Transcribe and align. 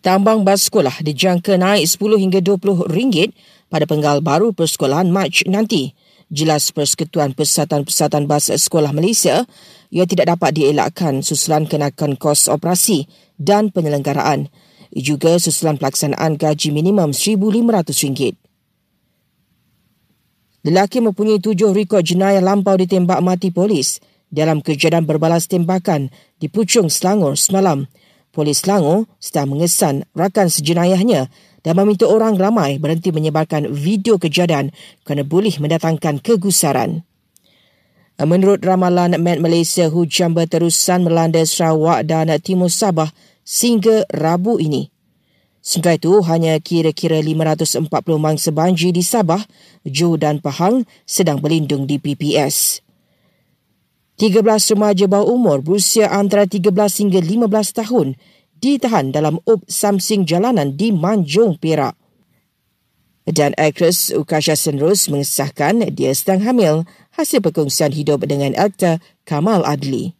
Tambang 0.00 0.48
bas 0.48 0.64
sekolah 0.64 1.04
dijangka 1.04 1.60
naik 1.60 1.84
10 1.84 2.24
hingga 2.24 2.40
20 2.40 2.88
ringgit 2.88 3.36
pada 3.68 3.84
penggal 3.84 4.24
baru 4.24 4.56
persekolahan 4.56 5.12
Mac 5.12 5.44
nanti. 5.44 5.92
Jelas 6.30 6.70
Persekutuan 6.70 7.34
Persatuan-Persatuan 7.34 8.30
Bas 8.30 8.54
Sekolah 8.54 8.94
Malaysia, 8.94 9.42
ia 9.90 10.06
tidak 10.06 10.30
dapat 10.30 10.62
dielakkan 10.62 11.26
susulan 11.26 11.66
kenakan 11.66 12.14
kos 12.14 12.46
operasi 12.46 13.10
dan 13.34 13.74
penyelenggaraan. 13.74 14.46
Juga 14.94 15.42
susulan 15.42 15.74
pelaksanaan 15.74 16.38
gaji 16.38 16.70
minimum 16.70 17.10
RM1,500. 17.10 18.38
Lelaki 20.70 21.02
mempunyai 21.02 21.42
tujuh 21.42 21.74
rekod 21.74 22.06
jenayah 22.06 22.38
lampau 22.38 22.78
ditembak 22.78 23.18
mati 23.26 23.50
polis 23.50 23.98
dalam 24.30 24.62
kejadian 24.62 25.10
berbalas 25.10 25.50
tembakan 25.50 26.14
di 26.38 26.46
Puchong 26.46 26.86
Selangor 26.86 27.34
semalam. 27.34 27.90
Polis 28.30 28.62
Selangor 28.62 29.10
sedang 29.18 29.50
mengesan 29.54 30.06
rakan 30.14 30.46
sejenayahnya 30.46 31.26
dan 31.66 31.74
meminta 31.76 32.06
orang 32.06 32.38
ramai 32.38 32.78
berhenti 32.78 33.10
menyebarkan 33.10 33.68
video 33.74 34.16
kejadian 34.16 34.70
kerana 35.02 35.26
boleh 35.26 35.52
mendatangkan 35.58 36.22
kegusaran. 36.22 37.02
Menurut 38.20 38.60
ramalan 38.60 39.16
Met 39.16 39.40
Malaysia, 39.40 39.88
hujan 39.88 40.36
berterusan 40.36 41.08
melanda 41.08 41.40
Sarawak 41.40 42.04
dan 42.04 42.28
Timur 42.44 42.68
Sabah 42.68 43.08
sehingga 43.48 44.04
Rabu 44.12 44.60
ini. 44.60 44.92
Sehingga 45.64 45.96
itu, 45.96 46.20
hanya 46.28 46.56
kira-kira 46.60 47.16
540 47.20 47.88
mangsa 48.20 48.52
banjir 48.52 48.92
di 48.92 49.00
Sabah, 49.00 49.40
Johor 49.88 50.20
dan 50.20 50.36
Pahang 50.40 50.84
sedang 51.08 51.40
berlindung 51.40 51.88
di 51.88 51.96
PPS. 51.96 52.84
13 54.20 54.44
remaja 54.76 55.08
bawah 55.08 55.32
umur 55.32 55.64
berusia 55.64 56.12
antara 56.12 56.44
13 56.44 56.68
hingga 56.76 57.24
15 57.24 57.80
tahun 57.80 58.20
ditahan 58.60 59.16
dalam 59.16 59.40
up 59.48 59.64
Samsing 59.64 60.28
jalanan 60.28 60.76
di 60.76 60.92
Manjung, 60.92 61.56
Perak. 61.56 61.96
Dan 63.24 63.56
aktris 63.56 64.12
Ukasha 64.12 64.60
Senrus 64.60 65.08
mengesahkan 65.08 65.88
dia 65.88 66.12
sedang 66.12 66.44
hamil 66.44 66.84
hasil 67.16 67.40
perkongsian 67.40 67.96
hidup 67.96 68.20
dengan 68.28 68.52
aktor 68.60 69.00
Kamal 69.24 69.64
Adli. 69.64 70.12